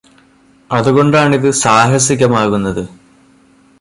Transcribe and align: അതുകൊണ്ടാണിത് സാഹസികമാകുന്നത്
അതുകൊണ്ടാണിത് 0.69 1.51
സാഹസികമാകുന്നത് 1.51 2.83